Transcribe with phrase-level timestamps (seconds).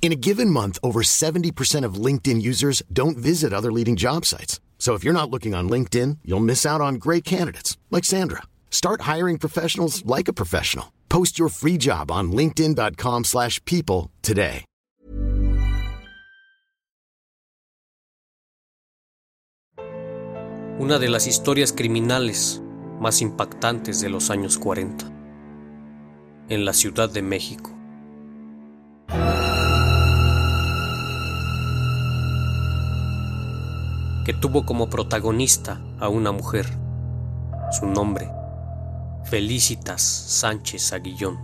[0.00, 4.58] In a given month, over 70% of LinkedIn users don't visit other leading job sites.
[4.78, 8.44] So if you're not looking on LinkedIn, you'll miss out on great candidates like Sandra.
[8.70, 10.94] Start hiring professionals like a professional.
[11.10, 14.64] Post your free job on linkedin.com/people today.
[20.80, 22.62] Una de las historias criminales
[23.00, 25.10] más impactantes de los años 40
[26.48, 27.77] en la Ciudad de México.
[34.28, 36.66] Que tuvo como protagonista a una mujer.
[37.72, 38.30] Su nombre,
[39.24, 41.42] Felicitas Sánchez Aguillón.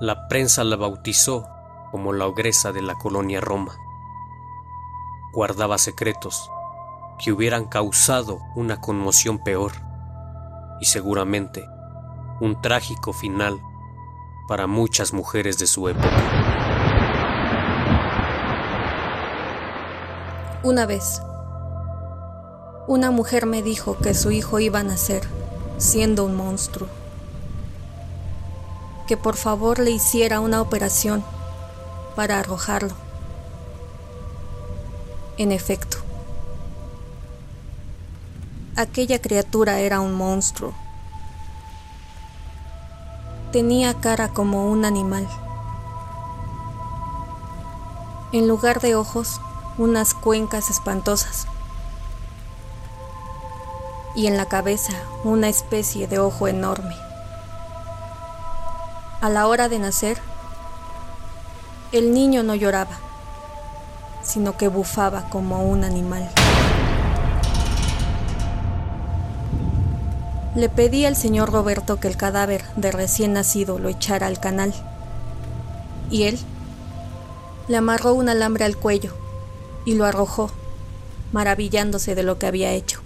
[0.00, 1.46] La prensa la bautizó
[1.90, 3.76] como la ogresa de la colonia Roma.
[5.34, 6.50] Guardaba secretos
[7.22, 9.72] que hubieran causado una conmoción peor
[10.80, 11.68] y seguramente
[12.40, 13.60] un trágico final
[14.48, 16.67] para muchas mujeres de su época.
[20.64, 21.22] Una vez,
[22.88, 25.22] una mujer me dijo que su hijo iba a nacer
[25.78, 26.88] siendo un monstruo,
[29.06, 31.22] que por favor le hiciera una operación
[32.16, 32.92] para arrojarlo.
[35.36, 35.98] En efecto,
[38.74, 40.74] aquella criatura era un monstruo.
[43.52, 45.28] Tenía cara como un animal.
[48.32, 49.40] En lugar de ojos,
[49.78, 51.46] unas cuencas espantosas.
[54.14, 56.96] Y en la cabeza una especie de ojo enorme.
[59.20, 60.18] A la hora de nacer,
[61.92, 62.98] el niño no lloraba,
[64.22, 66.28] sino que bufaba como un animal.
[70.56, 74.74] Le pedí al señor Roberto que el cadáver de recién nacido lo echara al canal.
[76.10, 76.38] Y él
[77.68, 79.27] le amarró un alambre al cuello
[79.88, 80.50] y lo arrojó,
[81.32, 83.00] maravillándose de lo que había hecho.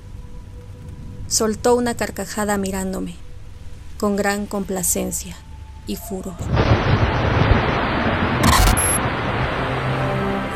[1.28, 3.14] Soltó una carcajada mirándome,
[4.00, 5.36] con gran complacencia
[5.86, 6.34] y furor.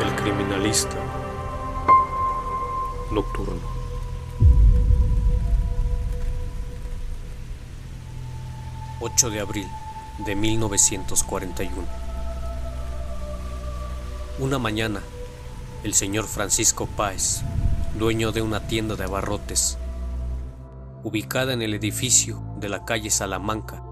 [0.01, 0.97] El criminalista
[3.09, 3.77] nocturno.
[8.99, 9.67] ...8 de abril
[10.25, 11.87] de 1941.
[14.39, 15.01] Una mañana
[15.83, 17.43] el señor Francisco Páez,
[17.97, 19.77] dueño de una tienda de abarrotes,
[21.03, 23.83] ubicada en el edificio de la calle Salamanca,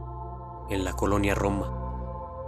[0.69, 1.71] en la colonia Roma,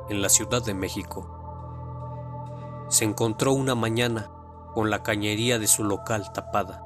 [0.09, 2.87] en la Ciudad de México.
[2.89, 4.31] Se encontró una mañana
[4.73, 6.83] con la cañería de su local tapada.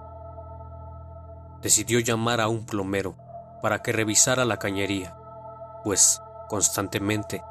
[1.61, 3.15] Decidió llamar a un plomero
[3.61, 5.15] para que revisara la cañería,
[5.85, 7.43] pues constantemente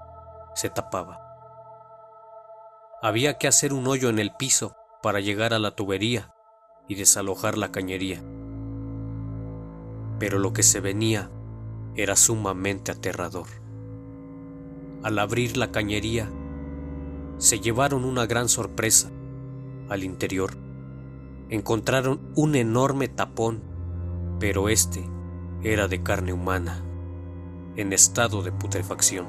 [0.55, 1.27] se tapaba.
[3.03, 6.35] Había que hacer un hoyo en el piso para llegar a la tubería
[6.89, 8.23] y desalojar la cañería.
[10.19, 11.31] Pero lo que se venía
[11.95, 13.47] era sumamente aterrador.
[15.03, 16.31] Al abrir la cañería,
[17.39, 19.11] se llevaron una gran sorpresa.
[19.89, 20.57] Al interior,
[21.49, 23.63] encontraron un enorme tapón,
[24.39, 25.09] pero este
[25.63, 26.85] era de carne humana,
[27.77, 29.27] en estado de putrefacción.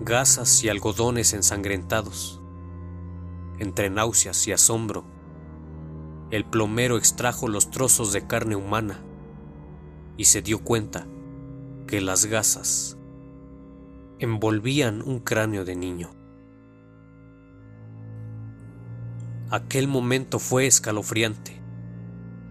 [0.00, 2.39] Gasas y algodones ensangrentados
[3.60, 5.04] entre náuseas y asombro.
[6.30, 9.00] El plomero extrajo los trozos de carne humana
[10.16, 11.06] y se dio cuenta
[11.86, 12.96] que las gasas
[14.18, 16.10] envolvían un cráneo de niño.
[19.50, 21.60] Aquel momento fue escalofriante,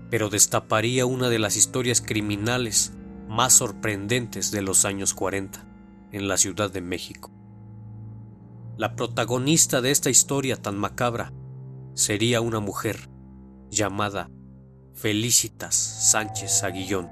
[0.09, 2.93] pero destaparía una de las historias criminales
[3.27, 5.65] más sorprendentes de los años 40
[6.11, 7.31] en la Ciudad de México.
[8.79, 11.33] La protagonista de esta historia tan macabra
[11.95, 13.09] sería una mujer
[13.69, 14.29] llamada
[14.93, 17.09] Felicitas Sánchez Aguillón,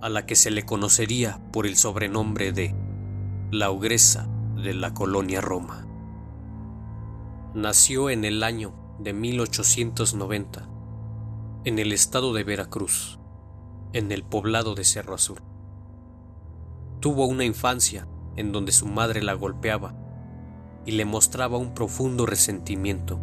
[0.00, 2.76] a la que se le conocería por el sobrenombre de
[3.50, 4.28] la ogresa
[4.62, 5.88] de la colonia Roma.
[7.52, 10.68] Nació en el año de 1890
[11.64, 13.18] en el estado de Veracruz,
[13.92, 15.42] en el poblado de Cerro Azul.
[17.00, 18.06] Tuvo una infancia
[18.36, 19.99] en donde su madre la golpeaba
[20.84, 23.20] y le mostraba un profundo resentimiento.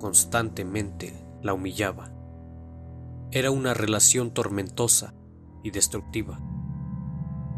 [0.00, 2.10] Constantemente la humillaba.
[3.30, 5.14] Era una relación tormentosa
[5.62, 6.40] y destructiva,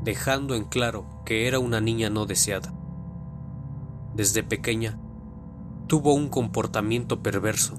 [0.02, 2.72] dejando en claro que era una niña no deseada.
[4.14, 4.98] Desde pequeña,
[5.86, 7.78] tuvo un comportamiento perverso.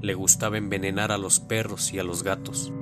[0.00, 2.72] Le gustaba envenenar a los perros y a los gatos.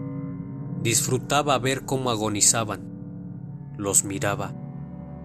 [0.82, 3.75] Disfrutaba ver cómo agonizaban.
[3.76, 4.52] Los miraba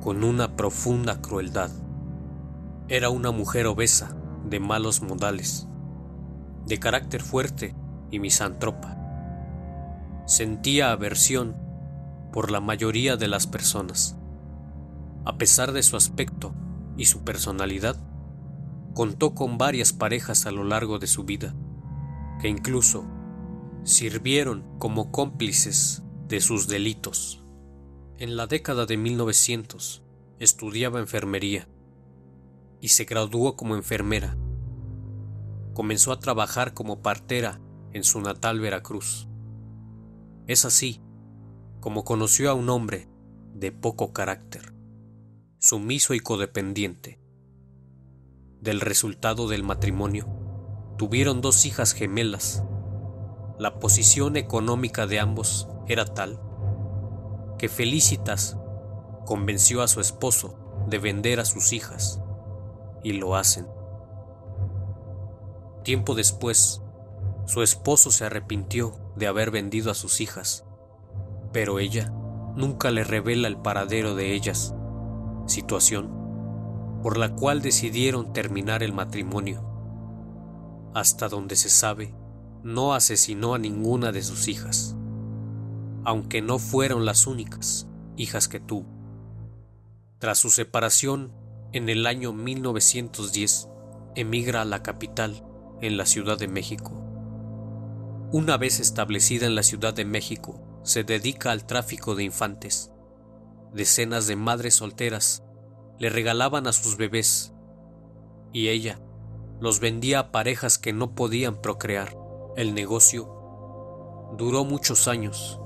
[0.04, 1.72] con una profunda crueldad.
[2.90, 4.14] Era una mujer obesa,
[4.50, 5.66] de malos modales,
[6.66, 7.74] de carácter fuerte
[8.12, 8.98] y misántropa.
[10.28, 11.56] Sentía aversión
[12.34, 14.18] por la mayoría de las personas.
[15.24, 16.54] A pesar de su aspecto
[16.98, 17.96] y su personalidad,
[18.94, 21.56] contó con varias parejas a lo largo de su vida,
[22.42, 23.06] que incluso
[23.86, 27.43] sirvieron como cómplices de sus delitos.
[28.24, 30.02] En la década de 1900
[30.40, 31.68] estudiaba enfermería
[32.80, 34.38] y se graduó como enfermera.
[35.74, 37.60] Comenzó a trabajar como partera
[37.92, 39.28] en su natal Veracruz.
[40.48, 41.02] Es así
[41.82, 43.10] como conoció a un hombre
[43.56, 44.74] de poco carácter,
[45.60, 47.20] sumiso y codependiente.
[48.62, 50.30] Del resultado del matrimonio,
[50.98, 52.64] tuvieron dos hijas gemelas.
[53.60, 56.53] La posición económica de ambos era tal
[57.64, 58.58] que Felicitas
[59.26, 62.22] convenció a su esposo de vender a sus hijas,
[63.04, 63.68] y lo hacen.
[65.82, 66.82] Tiempo después,
[67.46, 70.66] su esposo se arrepintió de haber vendido a sus hijas,
[71.54, 72.12] pero ella
[72.54, 74.76] nunca le revela el paradero de ellas,
[75.46, 76.12] situación
[77.02, 79.64] por la cual decidieron terminar el matrimonio.
[80.94, 82.14] Hasta donde se sabe,
[82.62, 84.98] no asesinó a ninguna de sus hijas
[86.06, 88.88] aunque no fueron las únicas hijas que tuvo.
[90.20, 91.34] Tras su separación,
[91.74, 93.70] en el año 1910,
[94.16, 95.44] emigra a la capital,
[95.82, 96.92] en la Ciudad de México.
[98.32, 102.92] Una vez establecida en la Ciudad de México, se dedica al tráfico de infantes.
[103.74, 105.44] Decenas de madres solteras
[106.00, 107.54] le regalaban a sus bebés
[108.52, 109.00] y ella
[109.60, 112.18] los vendía a parejas que no podían procrear.
[112.56, 115.60] El negocio duró muchos años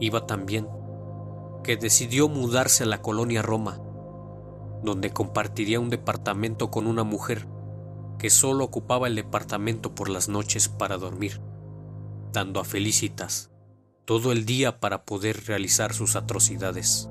[0.00, 0.68] iba tan bien
[1.66, 3.80] que decidió mudarse a la colonia Roma,
[4.84, 7.48] donde compartiría un departamento con una mujer
[8.18, 11.40] que solo ocupaba el departamento por las noches para dormir,
[12.32, 13.50] dando a Felicitas
[14.04, 17.10] todo el día para poder realizar sus atrocidades.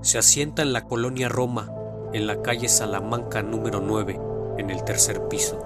[0.00, 1.70] Se asienta en la colonia Roma,
[2.14, 4.18] en la calle Salamanca número 9,
[4.56, 5.58] en el tercer piso.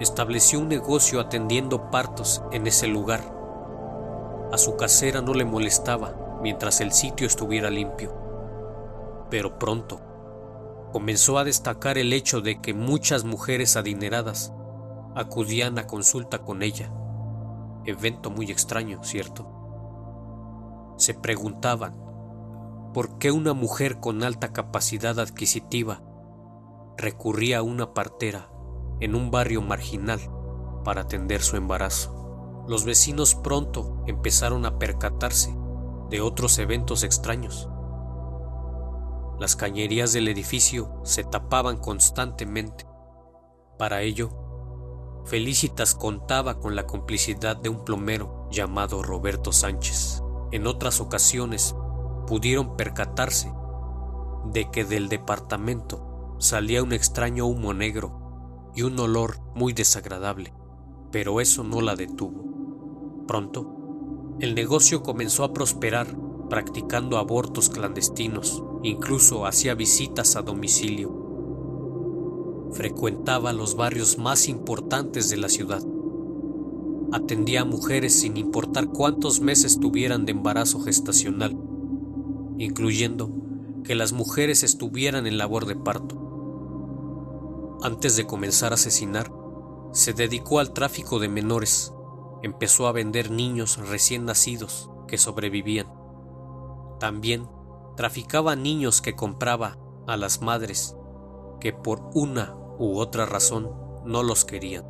[0.00, 3.33] Estableció un negocio atendiendo partos en ese lugar
[4.54, 8.14] a su casera no le molestaba mientras el sitio estuviera limpio.
[9.28, 10.00] Pero pronto
[10.92, 14.52] comenzó a destacar el hecho de que muchas mujeres adineradas
[15.16, 16.92] acudían a consulta con ella.
[17.84, 20.94] Evento muy extraño, ¿cierto?
[20.98, 21.96] Se preguntaban
[22.94, 26.00] por qué una mujer con alta capacidad adquisitiva
[26.96, 28.50] recurría a una partera
[29.00, 30.20] en un barrio marginal
[30.84, 32.23] para atender su embarazo
[32.66, 35.56] los vecinos pronto empezaron a percatarse
[36.10, 37.68] de otros eventos extraños.
[39.38, 42.86] Las cañerías del edificio se tapaban constantemente.
[43.78, 44.44] Para ello,
[45.24, 50.22] Felicitas contaba con la complicidad de un plomero llamado Roberto Sánchez.
[50.52, 51.74] En otras ocasiones
[52.26, 53.52] pudieron percatarse
[54.44, 60.52] de que del departamento salía un extraño humo negro y un olor muy desagradable,
[61.10, 62.43] pero eso no la detuvo.
[63.26, 66.16] Pronto, el negocio comenzó a prosperar
[66.50, 71.22] practicando abortos clandestinos, incluso hacía visitas a domicilio.
[72.72, 75.82] Frecuentaba los barrios más importantes de la ciudad.
[77.12, 81.56] Atendía a mujeres sin importar cuántos meses tuvieran de embarazo gestacional,
[82.58, 83.30] incluyendo
[83.84, 86.20] que las mujeres estuvieran en labor de parto.
[87.82, 89.32] Antes de comenzar a asesinar,
[89.92, 91.93] se dedicó al tráfico de menores.
[92.44, 95.90] Empezó a vender niños recién nacidos que sobrevivían.
[97.00, 97.48] También
[97.96, 100.94] traficaba niños que compraba a las madres
[101.58, 103.70] que por una u otra razón
[104.04, 104.84] no los querían.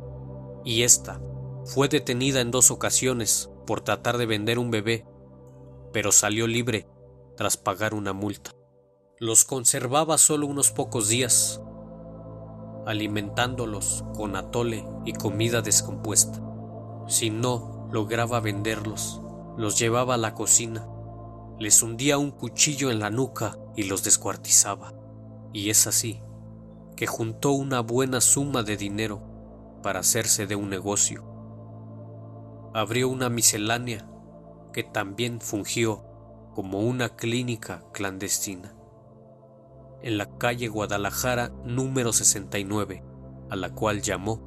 [0.65, 1.21] Y esta
[1.63, 5.07] fue detenida en dos ocasiones por tratar de vender un bebé,
[5.93, 6.89] pero salió libre
[7.37, 8.51] tras pagar una multa.
[9.17, 11.61] Los conservaba solo unos pocos días,
[12.85, 16.41] alimentándolos con atole y comida descompuesta.
[17.07, 19.21] Si no lograba venderlos,
[19.57, 20.87] los llevaba a la cocina,
[21.59, 24.93] les hundía un cuchillo en la nuca y los descuartizaba.
[25.53, 26.21] Y es así
[26.95, 29.21] que juntó una buena suma de dinero
[29.83, 31.23] para hacerse de un negocio.
[32.73, 34.09] Abrió una miscelánea
[34.73, 36.03] que también fungió
[36.53, 38.75] como una clínica clandestina
[40.05, 43.03] en la calle Guadalajara número 69,
[43.49, 44.39] a la cual llamó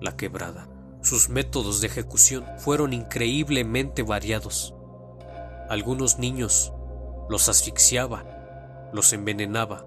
[0.00, 0.68] La Quebrada.
[1.08, 4.74] Sus métodos de ejecución fueron increíblemente variados.
[5.70, 6.74] Algunos niños
[7.30, 8.26] los asfixiaba,
[8.92, 9.86] los envenenaba,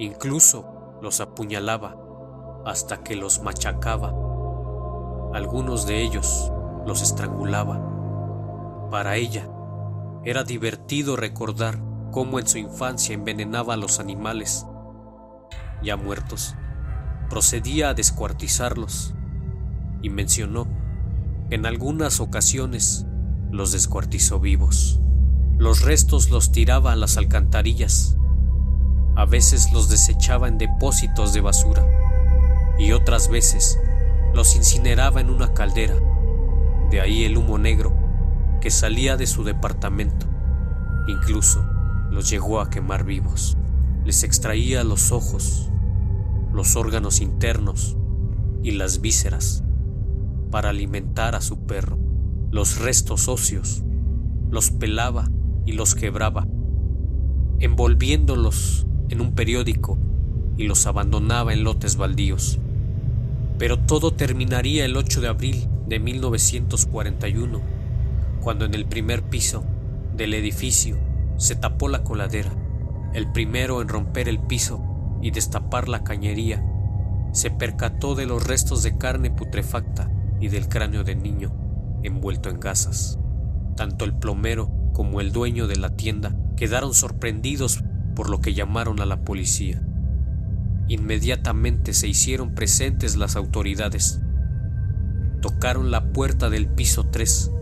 [0.00, 1.96] incluso los apuñalaba
[2.66, 4.12] hasta que los machacaba.
[5.34, 6.50] Algunos de ellos
[6.84, 8.88] los estrangulaba.
[8.90, 9.48] Para ella
[10.24, 11.78] era divertido recordar
[12.10, 14.66] cómo en su infancia envenenaba a los animales
[15.80, 16.56] ya muertos.
[17.30, 19.14] Procedía a descuartizarlos
[20.02, 20.66] y mencionó
[21.48, 23.06] que en algunas ocasiones
[23.50, 25.00] los descuartizó vivos.
[25.56, 28.16] Los restos los tiraba a las alcantarillas.
[29.16, 31.84] A veces los desechaba en depósitos de basura
[32.78, 33.80] y otras veces
[34.34, 35.94] los incineraba en una caldera.
[36.90, 37.92] De ahí el humo negro
[38.60, 40.26] que salía de su departamento.
[41.08, 41.64] Incluso
[42.10, 43.56] los llegó a quemar vivos.
[44.04, 45.70] Les extraía los ojos,
[46.52, 47.96] los órganos internos
[48.62, 49.64] y las vísceras
[50.50, 51.98] para alimentar a su perro.
[52.50, 53.82] Los restos óseos
[54.50, 55.28] los pelaba
[55.66, 56.46] y los quebraba,
[57.58, 59.98] envolviéndolos en un periódico
[60.56, 62.58] y los abandonaba en lotes baldíos.
[63.58, 67.60] Pero todo terminaría el 8 de abril de 1941,
[68.40, 69.64] cuando en el primer piso
[70.16, 70.96] del edificio
[71.36, 72.50] se tapó la coladera.
[73.12, 74.82] El primero en romper el piso
[75.20, 76.64] y destapar la cañería,
[77.32, 81.52] se percató de los restos de carne putrefacta y del cráneo del niño
[82.02, 83.18] envuelto en gasas.
[83.76, 89.00] Tanto el plomero como el dueño de la tienda quedaron sorprendidos por lo que llamaron
[89.00, 89.82] a la policía.
[90.88, 94.20] Inmediatamente se hicieron presentes las autoridades.
[95.40, 97.52] Tocaron la puerta del piso 3,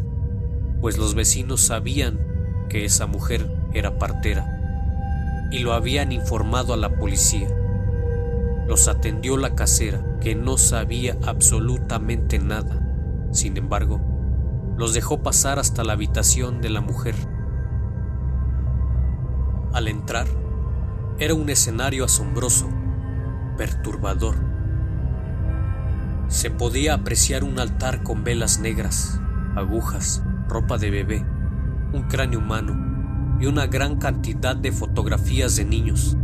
[0.81, 2.19] pues los vecinos sabían
[2.69, 7.49] que esa mujer era partera y lo habían informado a la policía.
[8.67, 12.83] Los atendió la casera, que no sabía absolutamente nada.
[13.33, 14.01] Sin embargo,
[14.77, 17.15] los dejó pasar hasta la habitación de la mujer.
[19.73, 20.27] Al entrar,
[21.19, 22.69] era un escenario asombroso,
[23.57, 24.37] perturbador.
[26.29, 29.21] Se podía apreciar un altar con velas negras,
[29.55, 31.27] agujas, ropa de bebé,
[31.93, 36.17] un cráneo humano, y una gran cantidad de fotografías de niños.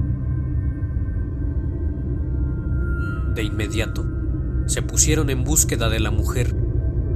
[3.35, 4.05] De inmediato,
[4.67, 6.55] se pusieron en búsqueda de la mujer,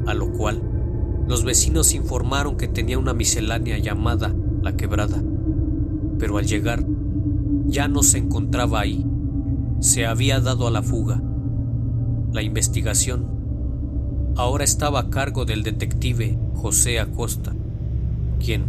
[0.06, 0.62] a lo cual
[1.28, 5.22] los vecinos informaron que tenía una miscelánea llamada La Quebrada,
[6.18, 6.84] pero al llegar
[7.66, 9.04] ya no se encontraba ahí,
[9.80, 11.22] se había dado a la fuga.
[12.32, 13.26] La investigación
[14.36, 17.54] ahora estaba a cargo del detective José Acosta,
[18.38, 18.64] quien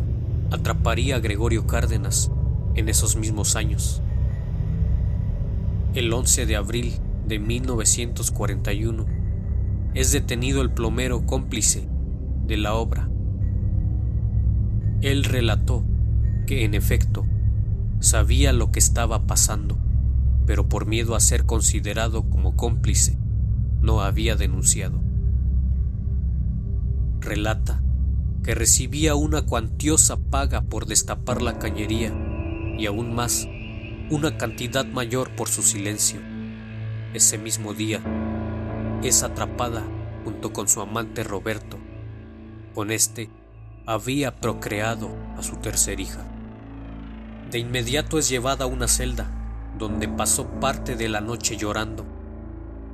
[0.51, 2.32] atraparía a Gregorio Cárdenas
[2.75, 4.01] en esos mismos años.
[5.94, 6.94] El 11 de abril
[7.27, 9.05] de 1941
[9.93, 11.88] es detenido el plomero cómplice
[12.46, 13.10] de la obra.
[15.01, 15.84] Él relató
[16.46, 17.25] que en efecto
[18.00, 19.77] sabía lo que estaba pasando,
[20.46, 23.17] pero por miedo a ser considerado como cómplice,
[23.81, 25.01] no había denunciado.
[27.19, 27.81] Relata
[28.43, 32.13] que recibía una cuantiosa paga por destapar la cañería
[32.77, 33.48] y aún más
[34.10, 36.22] una cantidad mayor por su silencio.
[37.14, 38.02] Ese mismo día
[39.02, 39.82] es atrapada
[40.26, 41.78] junto con su amante Roberto.
[42.76, 43.30] Con este
[43.86, 46.26] había procreado a su tercer hija.
[47.50, 49.32] De inmediato es llevada a una celda
[49.78, 52.06] donde pasó parte de la noche llorando.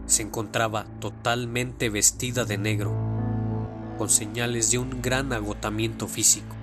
[0.05, 2.95] Se encontraba totalmente vestida de negro
[3.97, 6.55] con señales de un gran agotamiento físico,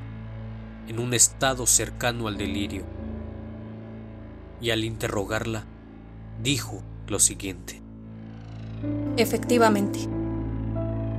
[0.87, 2.85] en un estado cercano al delirio.
[4.61, 5.65] Y al interrogarla,
[6.43, 7.83] dijo lo siguiente.
[9.17, 9.99] Efectivamente,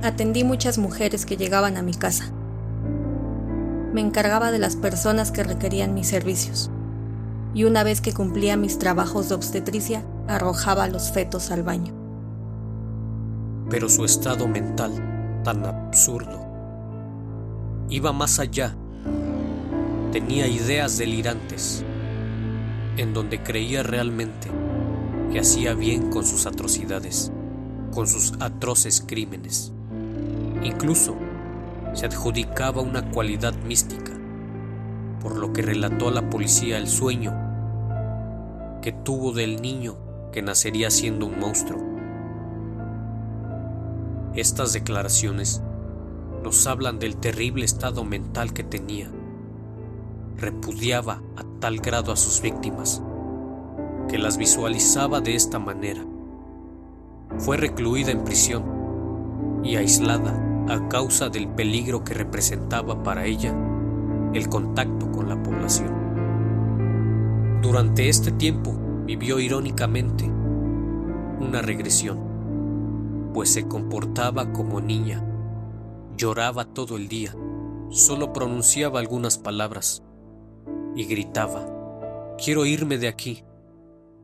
[0.02, 2.32] atendí muchas mujeres que llegaban a mi casa.
[3.92, 6.70] Me encargaba de las personas que requerían mis servicios
[7.54, 11.92] y una vez que cumplía mis trabajos de obstetricia, arrojaba los fetos al baño.
[13.68, 16.46] Pero su estado mental, tan absurdo,
[17.90, 18.74] iba más allá.
[20.10, 21.84] Tenía ideas delirantes,
[22.96, 24.61] en donde creía realmente
[25.32, 27.32] que hacía bien con sus atrocidades,
[27.90, 29.72] con sus atroces crímenes.
[30.62, 31.16] Incluso
[31.94, 34.12] se adjudicaba una cualidad mística,
[35.20, 37.32] por lo que relató a la policía el sueño
[38.82, 39.96] que tuvo del niño
[40.32, 41.82] que nacería siendo un monstruo.
[44.34, 45.62] Estas declaraciones
[46.42, 49.10] nos hablan del terrible estado mental que tenía.
[50.36, 53.02] Repudiaba a tal grado a sus víctimas
[54.12, 56.04] que las visualizaba de esta manera.
[57.38, 60.38] Fue recluida en prisión y aislada
[60.68, 63.54] a causa del peligro que representaba para ella
[64.34, 65.88] el contacto con la población.
[67.62, 70.30] Durante este tiempo vivió irónicamente
[71.40, 75.24] una regresión, pues se comportaba como niña,
[76.18, 77.34] lloraba todo el día,
[77.88, 80.02] solo pronunciaba algunas palabras
[80.94, 81.64] y gritaba,
[82.36, 83.42] quiero irme de aquí.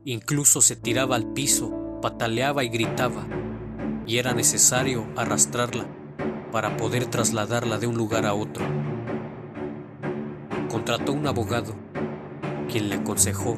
[0.05, 3.27] Incluso se tiraba al piso, pataleaba y gritaba,
[4.07, 5.85] y era necesario arrastrarla
[6.51, 8.65] para poder trasladarla de un lugar a otro.
[10.69, 11.75] Contrató un abogado
[12.69, 13.57] quien le aconsejó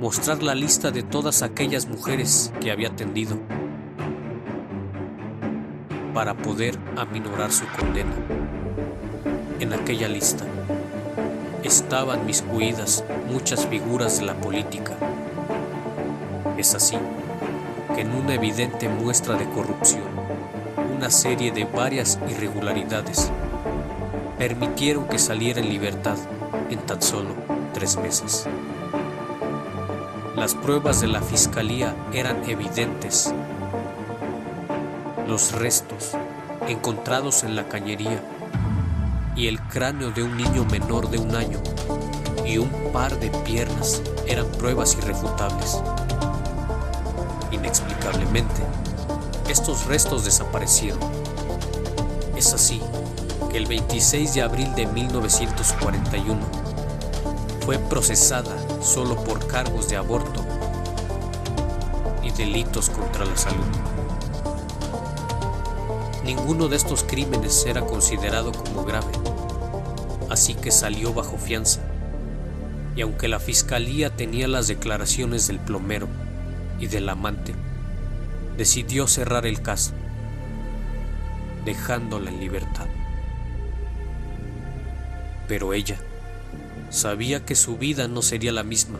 [0.00, 3.38] mostrar la lista de todas aquellas mujeres que había atendido
[6.12, 8.14] para poder aminorar su condena.
[9.60, 10.44] En aquella lista
[11.62, 14.96] estaban miscuidas muchas figuras de la política.
[16.58, 16.98] Es así
[17.94, 20.02] que en una evidente muestra de corrupción,
[20.96, 23.30] una serie de varias irregularidades
[24.38, 26.16] permitieron que saliera en libertad
[26.68, 27.30] en tan solo
[27.72, 28.48] tres meses.
[30.34, 33.32] Las pruebas de la fiscalía eran evidentes.
[35.28, 36.16] Los restos
[36.66, 38.20] encontrados en la cañería
[39.36, 41.60] y el cráneo de un niño menor de un año
[42.44, 45.80] y un par de piernas eran pruebas irrefutables.
[48.08, 48.62] Inexplicablemente,
[49.50, 50.98] estos restos desaparecieron.
[52.36, 52.80] Es así
[53.50, 56.38] que el 26 de abril de 1941
[57.66, 60.42] fue procesada solo por cargos de aborto
[62.22, 63.66] y delitos contra la salud.
[66.24, 69.12] Ninguno de estos crímenes era considerado como grave,
[70.30, 71.80] así que salió bajo fianza.
[72.96, 76.08] Y aunque la fiscalía tenía las declaraciones del plomero
[76.80, 77.54] y del amante,
[78.58, 79.92] decidió cerrar el caso,
[81.64, 82.86] dejándola en libertad.
[85.46, 85.98] Pero ella
[86.90, 88.98] Sabía que su vida no sería la misma.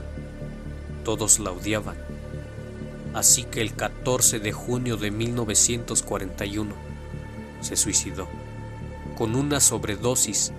[1.04, 1.96] Todos la odiaban.
[3.14, 6.74] Así que el 14 de junio de 1941
[7.62, 8.28] se suicidó
[9.16, 10.52] con una sobredosis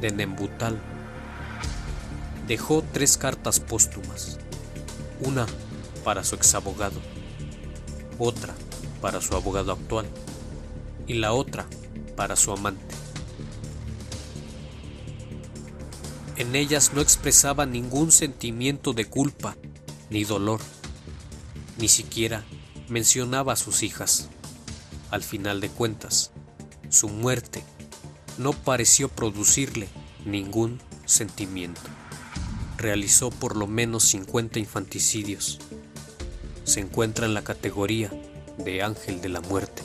[0.00, 0.78] de Nembutal.
[2.46, 4.38] Dejó tres cartas póstumas.
[5.20, 5.46] Una
[6.04, 7.00] para su exabogado,
[8.22, 8.54] otra
[9.00, 10.06] para su abogado actual
[11.06, 11.66] y la otra
[12.16, 12.94] para su amante.
[16.36, 19.56] En ellas no expresaba ningún sentimiento de culpa
[20.08, 20.60] ni dolor.
[21.78, 22.44] Ni siquiera
[22.88, 24.28] mencionaba a sus hijas.
[25.10, 26.30] Al final de cuentas,
[26.88, 27.64] su muerte
[28.38, 29.88] no pareció producirle
[30.24, 31.82] ningún sentimiento.
[32.78, 35.58] Realizó por lo menos 50 infanticidios.
[36.64, 38.10] Se encuentra en la categoría
[38.58, 39.82] de ángel de la muerte,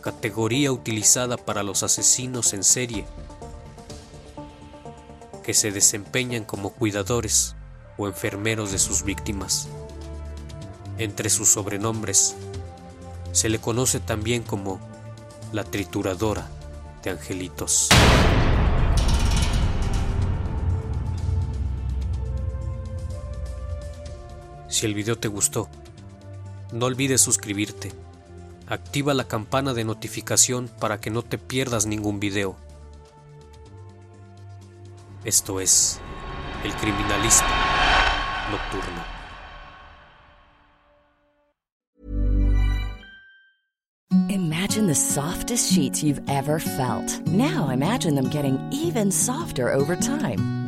[0.00, 3.04] categoría utilizada para los asesinos en serie
[5.42, 7.54] que se desempeñan como cuidadores
[7.96, 9.68] o enfermeros de sus víctimas.
[10.98, 12.34] Entre sus sobrenombres
[13.32, 14.80] se le conoce también como
[15.52, 16.48] la trituradora
[17.02, 17.88] de angelitos.
[24.78, 25.68] Si el video te gustó,
[26.70, 27.90] no olvides suscribirte.
[28.68, 32.54] Activa la campana de notificación para que no te pierdas ningún video.
[35.24, 35.98] Esto es
[36.62, 37.48] El Criminalista
[38.52, 39.02] Nocturno.
[44.30, 47.26] Imagine the softest sheets you've ever felt.
[47.26, 50.67] Now imagine them getting even softer over time.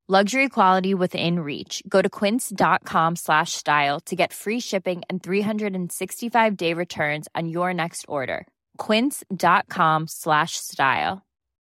[0.11, 1.81] Luxury quality within reach.
[1.87, 7.73] Go to quince.com slash style to get free shipping and 365 day returns on your
[7.73, 8.45] next order.
[8.75, 11.21] Quince.com slash style.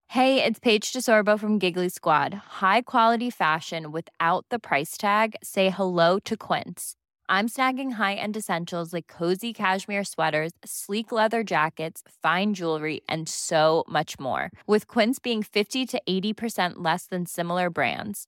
[0.08, 2.34] Hey, it's Paige DeSorbo from Giggly Squad.
[2.60, 5.38] High quality fashion without the price tag.
[5.42, 6.96] Say hello to Quince.
[7.30, 13.86] I'm snagging high-end essentials like cozy cashmere sweaters, sleek leather jackets, fine jewelry, and so
[13.88, 14.52] much more.
[14.68, 18.28] With Quince being 50 to 80% less than similar brands.